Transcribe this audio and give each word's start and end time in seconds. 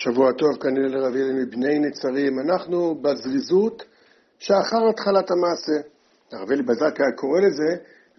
שבוע 0.00 0.32
טוב 0.32 0.50
כנראה 0.62 0.88
לרב 0.88 1.16
ילד 1.16 1.34
מבני 1.34 1.78
נצרים. 1.78 2.38
אנחנו 2.38 2.94
בזריזות 3.02 3.84
שאחר 4.38 4.88
התחלת 4.90 5.30
המעשה. 5.30 5.88
הרב 6.32 6.50
אלי 6.50 6.62
בזק 6.62 7.00
היה 7.00 7.12
קורא 7.16 7.40
לזה 7.40 7.76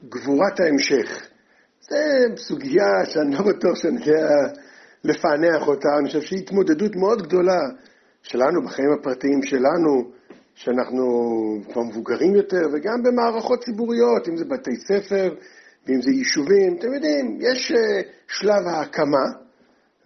גבורת 0.09 0.59
ההמשך. 0.59 1.27
זו 1.81 1.95
סוגיה 2.37 3.05
שאני 3.05 3.35
לא 3.35 3.41
בטוח 3.41 3.75
שאני 3.75 3.99
יודע 3.99 4.27
לפענח 5.03 5.67
אותה. 5.67 5.87
אני 5.99 6.07
חושב 6.07 6.21
שהיא 6.21 6.39
התמודדות 6.39 6.95
מאוד 6.95 7.21
גדולה 7.21 7.61
שלנו 8.23 8.61
בחיים 8.65 8.89
הפרטיים 8.99 9.43
שלנו, 9.43 10.11
שאנחנו 10.55 11.05
כבר 11.71 11.81
מבוגרים 11.83 12.35
יותר, 12.35 12.61
וגם 12.73 13.03
במערכות 13.03 13.63
ציבוריות, 13.63 14.27
אם 14.27 14.37
זה 14.37 14.45
בתי 14.45 14.75
ספר 14.87 15.35
ואם 15.87 16.01
זה 16.01 16.11
יישובים. 16.11 16.77
אתם 16.79 16.93
יודעים, 16.93 17.37
יש 17.41 17.71
אה, 17.71 18.01
שלב 18.27 18.67
ההקמה. 18.67 19.48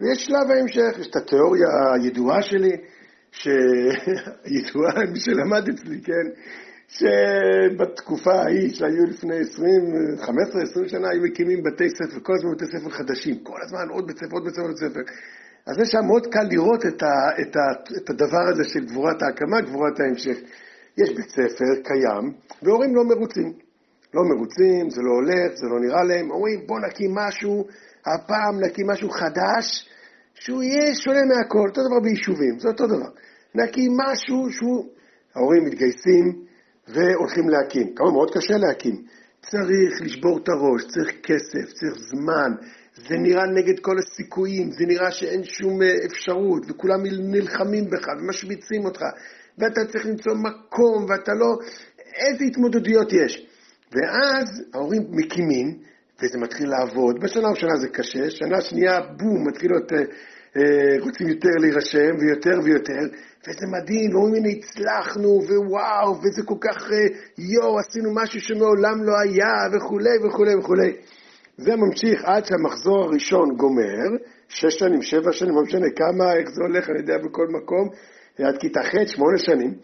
ויש 0.00 0.24
שלב 0.24 0.50
ההמשך, 0.50 0.98
יש 1.00 1.06
את 1.06 1.16
התיאוריה 1.16 1.68
הידועה 1.94 2.42
שלי, 2.42 2.76
שידועה, 3.32 4.92
שלמד 5.24 5.68
אצלי, 5.68 6.00
כן, 6.00 6.26
שבתקופה 6.88 8.34
ההיא, 8.34 8.74
שהיו 8.74 9.04
לפני 9.10 9.36
20, 9.36 9.68
15-20 10.84 10.88
שנה, 10.88 11.08
היו 11.10 11.22
מקימים 11.22 11.62
בתי 11.62 11.88
ספר, 11.88 12.20
כל 12.22 12.32
הזמן 12.34 12.50
בתי 12.54 12.64
ספר 12.66 12.90
חדשים, 12.90 13.38
כל 13.38 13.58
הזמן 13.64 13.88
עוד 13.90 14.06
בית 14.06 14.16
ספר, 14.18 14.32
עוד 14.32 14.44
בית 14.44 14.54
ספר, 14.54 14.62
עוד 14.62 14.70
בית 14.70 14.90
ספר. 14.90 15.00
אז 15.66 15.76
זה 15.76 15.84
שם 15.84 16.06
מאוד 16.06 16.26
קל 16.26 16.46
לראות 16.50 16.86
את, 16.86 17.02
ה, 17.02 17.12
את, 17.40 17.56
ה, 17.56 17.60
את 17.96 18.10
הדבר 18.10 18.44
הזה 18.52 18.64
של 18.64 18.84
גבורת 18.84 19.22
ההקמה, 19.22 19.60
גבורת 19.60 20.00
ההמשך. 20.00 20.36
יש 20.98 21.10
בית 21.16 21.28
ספר 21.28 21.70
קיים, 21.84 22.32
והורים 22.62 22.94
לא 22.94 23.04
מרוצים. 23.04 23.63
לא 24.14 24.22
מרוצים, 24.30 24.90
זה 24.90 25.00
לא 25.02 25.10
הולך, 25.10 25.48
זה 25.54 25.66
לא 25.66 25.80
נראה 25.80 26.04
להם, 26.04 26.30
אומרים 26.30 26.66
בוא 26.66 26.80
נקים 26.80 27.14
משהו 27.14 27.64
הפעם 28.06 28.60
נקים 28.60 28.86
משהו 28.90 29.10
חדש, 29.10 29.88
שהוא 30.34 30.62
יהיה 30.62 30.94
שונה 30.94 31.20
מהכל, 31.24 31.68
אותו 31.68 31.80
דבר 31.88 32.00
ביישובים, 32.02 32.58
זה 32.58 32.68
אותו 32.68 32.86
דבר. 32.86 33.10
נקים 33.54 33.92
משהו 33.96 34.50
שהוא, 34.50 34.84
ההורים 35.34 35.64
מתגייסים 35.64 36.44
והולכים 36.88 37.48
להקים. 37.48 37.94
כמה 37.94 38.10
מאוד 38.10 38.30
קשה 38.34 38.56
להקים. 38.56 38.94
צריך 39.40 40.02
לשבור 40.02 40.38
את 40.38 40.48
הראש, 40.48 40.82
צריך 40.84 41.10
כסף, 41.22 41.72
צריך 41.72 41.94
זמן, 41.94 42.52
זה 43.08 43.14
נראה 43.18 43.46
נגד 43.46 43.80
כל 43.80 43.96
הסיכויים, 43.98 44.70
זה 44.70 44.84
נראה 44.86 45.10
שאין 45.10 45.44
שום 45.44 45.82
אה, 45.82 45.94
אפשרות, 46.06 46.70
וכולם 46.70 47.00
נלחמים 47.06 47.84
בך 47.90 48.06
ומשמיצים 48.18 48.84
אותך, 48.84 49.00
ואתה 49.58 49.80
צריך 49.92 50.06
למצוא 50.06 50.34
מקום, 50.34 51.06
ואתה 51.08 51.32
לא... 51.34 51.58
איזה 52.16 52.44
התמודדויות 52.44 53.12
יש. 53.12 53.46
ואז 53.94 54.62
ההורים 54.74 55.02
מקימים, 55.10 55.78
וזה 56.22 56.38
מתחיל 56.38 56.68
לעבוד. 56.68 57.20
בשנה 57.20 57.48
הראשונה 57.48 57.76
זה 57.76 57.88
קשה, 57.88 58.30
שנה 58.30 58.60
שנייה, 58.60 59.00
בום, 59.00 59.48
מתחיל 59.48 59.70
להיות, 59.70 59.92
אה, 59.92 59.98
אה, 60.56 61.04
רוצים 61.04 61.28
יותר 61.28 61.54
להירשם, 61.60 62.12
ויותר 62.20 62.58
ויותר, 62.64 63.02
וזה 63.48 63.66
מדהים, 63.66 64.14
ואומרים, 64.14 64.44
הנה 64.44 64.48
הצלחנו, 64.48 65.28
ווואו, 65.48 66.18
וזה 66.18 66.42
כל 66.44 66.58
כך, 66.60 66.92
אה, 66.92 66.98
יואו, 67.38 67.78
עשינו 67.78 68.14
משהו 68.14 68.40
שמעולם 68.40 69.02
לא 69.02 69.12
היה, 69.20 69.54
וכולי 69.72 70.16
וכולי 70.24 70.54
וכולי. 70.54 70.92
זה 71.56 71.76
ממשיך 71.76 72.24
עד 72.24 72.44
שהמחזור 72.44 73.04
הראשון 73.04 73.56
גומר, 73.56 74.08
שש 74.48 74.78
שנים, 74.78 75.02
שבע 75.02 75.32
שנים, 75.32 75.54
לא 75.54 75.62
משנה 75.62 75.86
כמה, 75.96 76.32
איך 76.32 76.48
זה 76.54 76.62
הולך, 76.62 76.90
אני 76.90 76.98
יודע, 76.98 77.18
בכל 77.18 77.46
מקום, 77.48 77.88
עד 78.38 78.58
כיתה 78.60 78.80
ח', 78.82 79.06
שמונה 79.06 79.38
שנים. 79.38 79.74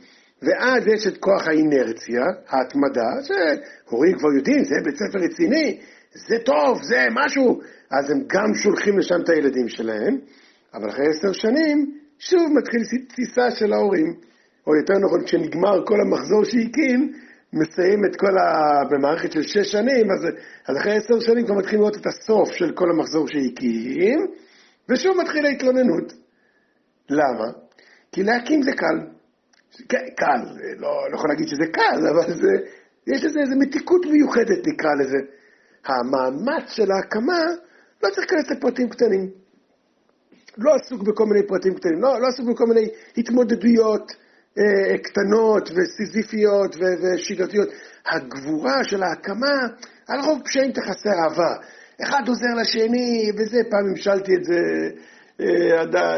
ואז 0.43 0.87
יש 0.87 1.07
את 1.07 1.17
כוח 1.19 1.49
האינרציה, 1.49 2.23
ההתמדה, 2.49 3.11
שהורים 3.23 4.19
כבר 4.19 4.33
יודעים, 4.37 4.65
זה 4.65 4.75
בית 4.85 4.95
ספר 4.97 5.19
רציני, 5.25 5.81
זה 6.29 6.39
טוב, 6.45 6.83
זה 6.83 7.07
משהו, 7.11 7.61
אז 7.91 8.11
הם 8.11 8.19
גם 8.27 8.55
שולחים 8.55 8.99
לשם 8.99 9.21
את 9.25 9.29
הילדים 9.29 9.69
שלהם, 9.69 10.19
אבל 10.75 10.89
אחרי 10.89 11.07
עשר 11.07 11.33
שנים, 11.33 11.95
שוב 12.19 12.43
מתחיל 12.59 12.81
תסיסה 13.09 13.51
של 13.51 13.73
ההורים, 13.73 14.15
או 14.67 14.77
יותר 14.77 14.95
נכון, 15.05 15.25
כשנגמר 15.25 15.87
כל 15.87 15.97
המחזור 16.07 16.45
שהקים, 16.45 17.13
מסיים 17.53 18.05
את 18.05 18.17
כל 18.17 18.39
ה... 18.39 18.85
במערכת 18.91 19.33
של 19.33 19.43
שש 19.43 19.73
שנים, 19.73 20.11
אז, 20.11 20.27
אז 20.69 20.77
אחרי 20.77 20.97
עשר 20.97 21.21
שנים 21.21 21.45
כבר 21.47 21.55
מתחילים 21.55 21.81
לראות 21.81 21.97
את 21.97 22.07
הסוף 22.07 22.53
של 22.53 22.73
כל 22.75 22.91
המחזור 22.91 23.27
שהקים, 23.29 24.27
ושוב 24.89 25.17
מתחילה 25.23 25.49
התלוננות. 25.49 26.13
למה? 27.11 27.53
כי 28.13 28.23
להקים 28.23 28.63
זה 28.63 28.73
קל. 28.73 29.20
כן, 29.89 30.07
קל, 30.17 30.41
לא, 30.79 31.11
לא 31.11 31.17
יכול 31.17 31.31
להגיד 31.31 31.49
שזה 31.49 31.67
קל, 31.73 32.09
אבל 32.09 32.35
זה, 32.35 32.53
יש 33.07 33.25
לזה 33.25 33.41
איזו 33.41 33.57
מתיקות 33.59 34.07
מיוחדת, 34.07 34.67
נקרא 34.67 34.91
לזה. 35.01 35.19
המאמץ 35.87 36.71
של 36.71 36.91
ההקמה 36.91 37.43
לא 38.03 38.09
צריך 38.11 38.19
להיכנס 38.19 38.51
לפרטים 38.51 38.89
קטנים. 38.89 39.31
לא 40.59 40.75
עסוק 40.75 41.03
בכל 41.03 41.25
מיני 41.25 41.47
פרטים 41.47 41.75
קטנים, 41.75 42.03
לא, 42.03 42.21
לא 42.21 42.27
עסוק 42.29 42.49
בכל 42.49 42.65
מיני 42.67 42.89
התמודדויות 43.17 44.13
אה, 44.59 44.99
קטנות 44.99 45.71
וסיזיפיות 45.71 46.77
ושגרתיות. 46.77 47.69
הגבורה 48.07 48.85
של 48.85 49.03
ההקמה, 49.03 49.59
על 50.09 50.21
רוב 50.21 50.43
פשעים 50.45 50.73
תכסה 50.73 51.11
אהבה. 51.23 51.57
אחד 52.03 52.29
עוזר 52.29 52.55
לשני, 52.61 53.31
וזה, 53.37 53.59
פעם 53.71 53.87
המשלתי 53.91 54.35
את 54.35 54.45
זה, 54.45 54.55
אה, 54.55 54.89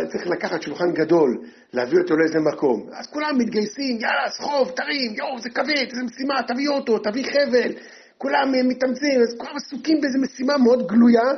צריך 0.08 0.26
לקחת 0.26 0.62
שולחן 0.62 0.92
גדול, 0.92 1.38
להביא 1.72 1.98
אותו 1.98 2.16
לאיזה 2.16 2.38
מקום. 2.52 2.86
אז 2.92 3.06
כולם 3.06 3.38
מתגייסים, 3.38 4.00
יאללה, 4.00 4.30
סחוב, 4.30 4.70
תרים, 4.76 5.14
יואו, 5.14 5.38
זה 5.38 5.50
כבד, 5.50 5.86
איזה 5.90 6.02
משימה, 6.04 6.42
תביא 6.48 6.68
אותו, 6.68 6.98
תביא 6.98 7.24
חבל, 7.24 7.72
כולם 8.18 8.54
אה, 8.54 8.62
מתאמצים, 8.62 9.20
אז 9.22 9.34
כולם 9.38 9.56
עסוקים 9.56 10.00
באיזו 10.00 10.18
משימה 10.18 10.58
מאוד 10.58 10.86
גלויה, 10.86 11.32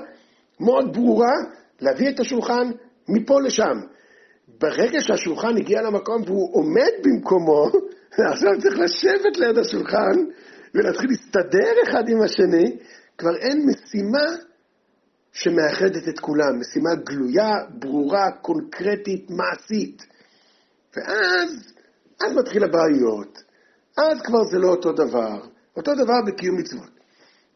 מאוד 0.61 0.93
ברורה, 0.93 1.35
להביא 1.81 2.09
את 2.09 2.21
השולחן 2.21 2.71
מפה 3.09 3.41
לשם. 3.41 3.81
ברגע 4.61 5.01
שהשולחן 5.01 5.57
הגיע 5.57 5.83
למקום 5.83 6.23
והוא 6.27 6.55
עומד 6.55 6.93
במקומו, 7.05 7.71
עכשיו 8.33 8.53
צריך 8.63 8.79
לשבת 8.79 9.37
ליד 9.37 9.59
השולחן 9.59 10.17
ולהתחיל 10.75 11.11
להסתדר 11.11 11.73
אחד 11.83 12.09
עם 12.09 12.23
השני, 12.23 12.77
כבר 13.19 13.37
אין 13.37 13.67
משימה 13.67 14.27
שמאחדת 15.35 16.09
את 16.09 16.19
כולם, 16.21 16.61
משימה 16.61 16.95
גלויה, 16.95 17.53
ברורה, 17.79 18.31
קונקרטית, 18.43 19.31
מעשית. 19.31 20.07
ואז, 20.97 21.73
אז 22.25 22.37
מתחיל 22.37 22.65
הבעיות. 22.65 23.43
אז 23.99 24.21
כבר 24.25 24.45
זה 24.45 24.59
לא 24.59 24.69
אותו 24.69 24.93
דבר. 24.93 25.41
אותו 25.77 25.95
דבר 25.95 26.15
בקיום 26.27 26.59
מצוות. 26.59 26.91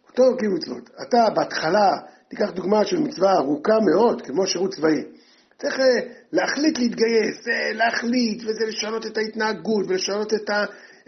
אותו 0.08 0.34
בקיום 0.34 0.54
מצוות. 0.54 0.90
אתה 1.02 1.30
בהתחלה, 1.34 1.98
תיקח 2.28 2.50
דוגמה 2.50 2.84
של 2.84 2.98
מצווה 2.98 3.32
ארוכה 3.36 3.78
מאוד, 3.80 4.22
כמו 4.22 4.46
שירות 4.46 4.74
צבאי. 4.74 5.04
צריך 5.58 5.80
אה, 5.80 5.86
להחליט 6.32 6.78
להתגייס, 6.78 7.48
אה, 7.48 7.72
להחליט, 7.72 8.42
וזה 8.42 8.66
לשנות 8.68 9.06
את 9.06 9.18
ההתנהגות, 9.18 9.86
ולשנות 9.88 10.34
את, 10.34 10.50
ה, 10.50 10.64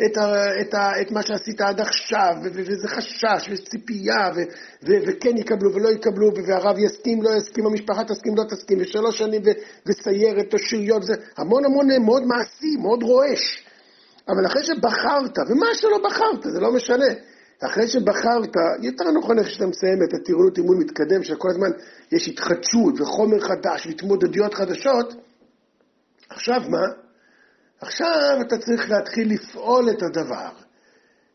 את, 0.06 0.16
ה, 0.16 0.61
את, 0.61 0.75
ה, 0.75 1.00
את 1.00 1.11
מה 1.11 1.22
שעשית 1.22 1.61
עד 1.61 1.81
עכשיו, 1.81 2.34
וזה 2.43 2.88
חשש, 2.88 3.49
ויש 3.49 3.65
ציפייה, 3.65 4.31
ו, 4.37 4.38
ו, 4.87 4.93
וכן 5.06 5.37
יקבלו 5.37 5.75
ולא 5.75 5.88
יקבלו, 5.88 6.31
והרב 6.47 6.78
יסכים, 6.78 7.22
לא 7.22 7.31
יסכים, 7.37 7.66
המשפחה 7.66 8.05
תסכים, 8.05 8.37
לא 8.37 8.44
תסכים, 8.44 8.78
ושלוש 8.81 9.19
שנים, 9.19 9.43
ו, 9.44 9.50
וסיירת 9.87 10.55
או 10.55 10.59
שריון, 10.59 11.03
זה 11.03 11.15
המון 11.37 11.65
המון 11.65 11.87
מאוד 12.05 12.22
מעשי, 12.22 12.77
מאוד 12.83 13.03
רועש. 13.03 13.65
אבל 14.28 14.47
אחרי 14.47 14.62
שבחרת, 14.62 15.38
ומה 15.49 15.66
שלא 15.75 15.99
בחרת, 16.05 16.43
זה 16.43 16.61
לא 16.61 16.72
משנה, 16.72 17.06
אחרי 17.65 17.88
שבחרת, 17.88 18.56
יותר 18.82 19.11
נכון 19.11 19.38
איך 19.38 19.50
שאתה 19.50 19.67
מסיים 19.67 20.03
את 20.03 20.15
הטירונות 20.15 20.59
אימון 20.59 20.78
מתקדם, 20.78 21.25
שכל 21.25 21.49
הזמן 21.50 21.71
יש 22.12 22.28
התחדשות 22.28 23.00
וחומר 23.00 23.41
חדש 23.41 23.87
והתמודדויות 23.87 24.55
חדשות, 24.55 25.15
עכשיו 26.31 26.61
מה? 26.69 27.09
עכשיו 27.81 28.39
אתה 28.47 28.59
צריך 28.59 28.91
להתחיל 28.91 29.33
לפעול 29.33 29.91
את 29.91 30.03
הדבר. 30.03 30.51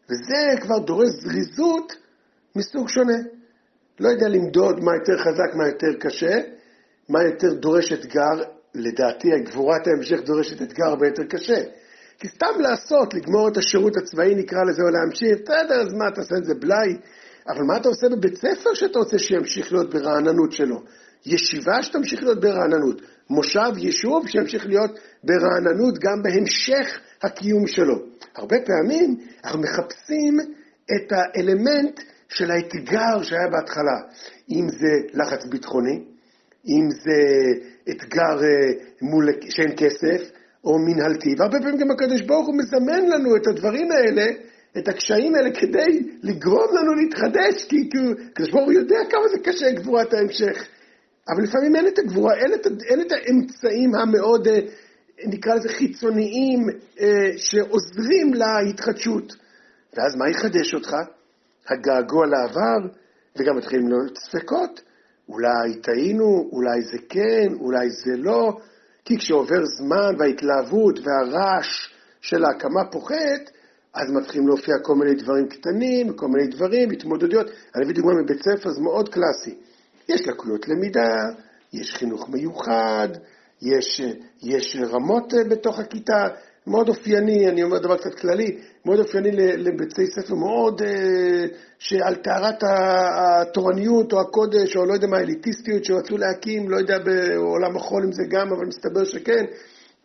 וזה 0.10 0.62
כבר 0.62 0.80
דורש 0.80 1.10
זריזות 1.10 1.94
מסוג 2.56 2.90
שונה. 2.90 3.18
לא 4.00 4.10
יודע 4.10 4.28
למדוד 4.28 4.80
מה 4.84 4.92
יותר 4.96 5.18
חזק, 5.18 5.56
מה 5.56 5.68
יותר 5.68 6.00
קשה, 6.00 6.40
מה 7.10 7.24
יותר 7.24 7.54
דורש 7.54 7.94
אתגר. 7.94 8.44
לדעתי, 8.76 9.28
גבורת 9.46 9.88
ההמשך 9.88 10.20
דורשת 10.26 10.62
אתגר 10.62 10.86
הרבה 10.86 11.08
יותר 11.08 11.24
קשה. 11.24 11.62
כי 12.20 12.28
סתם 12.28 12.60
לעשות, 12.60 13.14
לגמור 13.14 13.48
את 13.48 13.58
השירות 13.58 13.98
הצבאי 13.98 14.36
נקרא 14.36 14.64
לזה, 14.64 14.82
או 14.82 14.90
להמשיך, 14.90 15.42
בסדר, 15.44 15.82
אז 15.82 15.94
מה, 15.94 16.08
אתה 16.08 16.22
עושה 16.22 16.36
את 16.38 16.46
זה 16.46 16.54
בלאי? 16.54 16.98
אבל 17.48 17.64
מה 17.64 17.78
אתה 17.78 17.90
עושה 17.90 18.10
בבית 18.10 18.36
ספר 18.36 18.74
שאתה 18.74 19.00
רוצה 19.00 19.20
שימשיך 19.20 19.74
להיות 19.74 19.94
ברעננות 19.94 20.52
שלו? 20.52 20.84
ישיבה 21.26 21.84
שתמשיך 21.84 22.24
להיות 22.24 22.42
ברעננות, 22.42 23.02
מושב, 23.30 23.78
יישוב 23.78 24.28
שימשיך 24.28 24.66
להיות 24.66 24.92
ברעננות 25.24 25.94
גם 26.00 26.24
בהמשך 26.24 27.00
הקיום 27.24 27.68
שלו. 27.68 27.96
הרבה 28.36 28.56
פעמים 28.66 29.18
אנחנו 29.44 29.60
מחפשים 29.60 30.40
את 30.96 31.12
האלמנט 31.12 32.00
של 32.30 32.52
האתגר 32.52 33.24
שהיה 33.24 33.48
בהתחלה, 33.48 33.98
אם 34.50 34.68
זה 34.70 34.94
לחץ 35.14 35.46
ביטחוני, 35.46 36.00
אם 36.68 36.90
זה 36.90 37.20
אתגר 37.90 38.44
אה, 38.44 38.86
מול, 39.02 39.30
שאין 39.50 39.72
כסף, 39.78 40.32
או 40.64 40.80
מנהלתי, 40.80 41.30
והרבה 41.38 41.60
פעמים 41.60 41.78
גם 41.78 41.92
הקדוש 41.92 42.22
ברוך 42.22 42.48
הוא 42.48 42.56
מזמן 42.58 43.06
לנו 43.06 43.36
את 43.36 43.48
הדברים 43.48 43.92
האלה, 43.92 44.26
את 44.78 44.88
הקשיים 44.88 45.36
האלה, 45.36 45.50
כדי 45.52 46.00
לגרום 46.24 46.68
לנו 46.78 46.94
להתחדש, 46.94 47.66
כי 47.70 47.76
הקדוש 48.32 48.52
ברוך 48.52 48.66
הוא 48.66 48.74
יודע 48.74 49.00
כמה 49.10 49.28
זה 49.28 49.40
קשה 49.44 49.72
גבורת 49.72 50.14
ההמשך. 50.14 50.68
אבל 51.30 51.44
לפעמים 51.44 51.76
אין 51.76 51.88
את 51.88 52.00
הגבורה, 52.00 52.34
אין 52.36 52.54
את, 52.54 52.68
אין 52.90 53.02
את 53.02 53.12
האמצעים 53.12 53.96
המאוד, 53.96 54.48
אה, 54.48 54.60
נקרא 55.28 55.56
לזה 55.56 55.70
חיצוניים, 55.70 56.60
אה, 57.00 57.38
שעוזרים 57.38 58.34
להתחדשות. 58.34 59.36
ואז 59.94 60.16
מה 60.16 60.30
יחדש 60.30 60.74
אותך? 60.74 60.96
הגעגוע 61.70 62.26
לעבר, 62.26 62.98
וגם 63.36 63.58
מתחילים 63.58 63.88
להיות 63.88 64.18
ספקות. 64.18 64.82
אולי 65.30 65.82
טעינו, 65.82 66.50
אולי 66.52 66.82
זה 66.82 66.98
כן, 67.10 67.54
אולי 67.60 67.90
זה 67.90 68.18
לא, 68.18 68.58
כי 69.06 69.18
כשעובר 69.18 69.66
זמן 69.78 70.16
וההתלהבות 70.20 71.00
והרעש 71.00 71.94
של 72.22 72.46
ההקמה 72.46 72.92
פוחת, 72.92 73.52
אז 73.94 74.12
מתחילים 74.12 74.48
להופיע 74.48 74.76
כל 74.84 74.96
מיני 74.96 75.16
דברים 75.16 75.48
קטנים, 75.48 76.14
כל 76.14 76.28
מיני 76.28 76.48
דברים, 76.48 76.92
התמודדויות. 76.92 77.48
אני 77.76 77.84
אביא 77.86 77.96
דוגמא 77.96 78.22
מבית 78.24 78.42
ספר, 78.42 78.70
זה 78.70 78.82
מאוד 78.82 79.10
קלאסי. 79.10 79.56
יש 80.10 80.28
לקויות 80.28 80.68
למידה, 80.68 81.10
יש 81.74 81.96
חינוך 81.96 82.30
מיוחד, 82.30 83.08
יש, 83.62 84.02
יש 84.44 84.78
רמות 84.92 85.34
בתוך 85.50 85.80
הכיתה, 85.80 86.28
מאוד 86.68 86.90
אופייני, 86.90 87.50
אני 87.50 87.64
אומר 87.64 87.80
דבר 87.80 87.98
קצת 87.98 88.16
כללי, 88.16 88.58
מאוד 88.86 89.00
אופייני 89.00 89.32
לבתי 89.58 90.08
ספר 90.08 90.36
מאוד, 90.36 90.82
אה, 90.82 91.46
שעל 91.80 92.16
טהרת 92.16 92.64
התורניות 92.64 94.14
או 94.14 94.22
הקודש, 94.22 94.76
או 94.76 94.86
לא 94.86 94.94
יודע 94.94 95.08
מה, 95.08 95.18
האליטיסטיות 95.18 95.86
שרצו 95.86 96.18
להקים, 96.18 96.70
לא 96.70 96.78
יודע 96.78 96.98
בעולם 97.00 97.76
החול 97.78 98.04
אם 98.04 98.12
זה 98.12 98.24
גם, 98.30 98.48
אבל 98.54 98.66
מסתבר 98.66 99.04
שכן, 99.04 99.46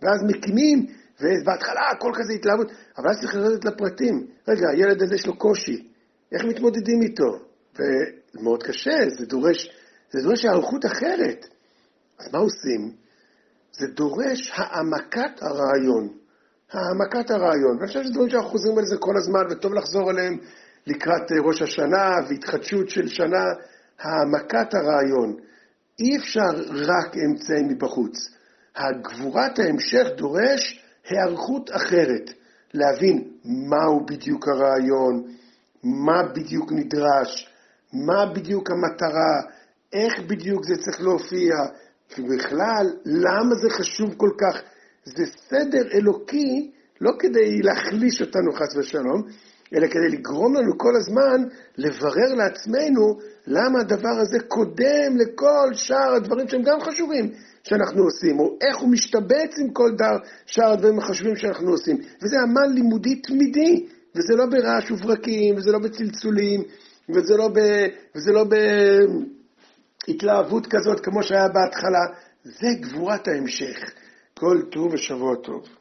ואז 0.03 0.21
מקימים, 0.29 0.87
ובהתחלה 1.21 1.81
הכל 1.93 2.11
כזה 2.15 2.33
התלהבות, 2.33 2.73
אבל 2.99 3.09
אז 3.11 3.17
צריך 3.21 3.35
לרדת 3.35 3.65
לפרטים. 3.65 4.27
רגע, 4.49 4.67
הילד 4.73 5.03
הזה 5.03 5.15
יש 5.15 5.27
לו 5.27 5.39
קושי, 5.39 5.89
איך 6.33 6.45
מתמודדים 6.45 7.03
איתו? 7.03 7.39
ומאוד 7.79 8.63
קשה, 8.63 8.97
זה 9.19 9.27
דורש, 9.27 9.71
זה 10.11 10.23
דורש 10.23 10.45
היערכות 10.45 10.87
אחרת. 10.87 11.47
אז 12.19 12.33
מה 12.33 12.39
עושים? 12.39 12.93
זה 13.73 13.87
דורש 13.87 14.53
העמקת 14.55 15.43
הרעיון. 15.43 16.09
העמקת 16.73 17.31
הרעיון. 17.31 17.77
ואני 17.77 17.87
חושב 17.87 18.03
שזה 18.03 18.13
דברים 18.13 18.31
שאנחנו 18.31 18.51
חוזרים 18.51 18.79
על 18.79 18.85
זה 18.87 18.97
כל 18.99 19.17
הזמן, 19.17 19.41
וטוב 19.51 19.75
לחזור 19.75 20.11
עליהם 20.11 20.39
לקראת 20.87 21.33
אה, 21.33 21.37
ראש 21.45 21.63
השנה 21.63 22.11
והתחדשות 22.29 22.89
של 22.89 23.09
שנה. 23.09 23.45
העמקת 24.01 24.75
הרעיון. 24.75 25.37
אי 25.99 26.17
אפשר 26.17 26.51
רק 26.73 27.17
אמצעים 27.17 27.69
מבחוץ. 27.69 28.29
הגבורת 28.77 29.59
ההמשך 29.59 30.07
דורש 30.17 30.85
היערכות 31.09 31.71
אחרת. 31.71 32.31
להבין 32.75 33.31
מהו 33.45 34.07
בדיוק 34.07 34.49
הרעיון, 34.49 35.23
מה 35.85 36.23
בדיוק 36.23 36.73
נדרש, 36.73 37.51
מה 37.93 38.27
בדיוק 38.35 38.71
המטרה, 38.71 39.41
איך 39.93 40.21
בדיוק 40.27 40.65
זה 40.65 40.75
צריך 40.77 41.01
להופיע, 41.01 41.55
ובכלל, 42.19 42.87
למה 43.05 43.55
זה 43.63 43.71
חשוב 43.71 44.15
כל 44.17 44.31
כך? 44.41 44.63
זה 45.05 45.25
סדר 45.49 45.83
אלוקי, 45.95 46.71
לא 47.01 47.11
כדי 47.19 47.63
להחליש 47.63 48.23
אותנו 48.23 48.53
חס 48.53 48.77
ושלום, 48.77 49.23
אלא 49.75 49.87
כדי 49.87 50.09
לגרום 50.09 50.55
לנו 50.55 50.79
כל 50.79 50.97
הזמן 50.97 51.49
לברר 51.79 52.35
לעצמנו 52.37 53.19
למה 53.47 53.81
הדבר 53.81 54.21
הזה 54.21 54.39
קודם 54.49 55.17
לכל 55.17 55.75
שאר 55.75 56.15
הדברים 56.15 56.49
שהם 56.49 56.63
גם 56.63 56.81
חשובים 56.81 57.33
שאנחנו 57.63 58.03
עושים, 58.03 58.41
או 58.41 58.57
איך 58.61 58.79
הוא 58.79 58.91
משתבץ 58.91 59.59
עם 59.65 59.73
כל 59.73 59.91
דר 59.99 60.17
שאר 60.47 60.73
הדברים 60.73 60.99
החשובים 60.99 61.37
שאנחנו 61.37 61.71
עושים. 61.71 61.97
וזה 61.97 62.37
עמל 62.41 62.75
לימודי 62.75 63.15
תמידי, 63.17 63.87
וזה 64.17 64.37
לא 64.37 64.47
ברעש 64.47 64.91
וברקים, 64.91 65.57
וזה 65.57 65.73
לא 65.73 65.79
בצלצולים, 65.79 66.63
וזה 67.15 67.37
לא, 67.37 67.49
ב, 67.49 67.59
וזה 68.17 68.33
לא 68.33 68.45
בהתלהבות 70.09 70.67
כזאת 70.67 71.01
כמו 71.05 71.23
שהיה 71.23 71.49
בהתחלה. 71.49 72.21
זה 72.43 72.69
גבורת 72.81 73.29
ההמשך. 73.29 73.91
כל 74.39 74.63
טוב 74.73 74.95
ושבוע 74.95 75.37
טוב. 75.45 75.80